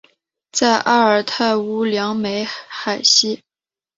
[0.51, 2.19] 在阿尔泰乌梁
[2.67, 3.41] 海西北。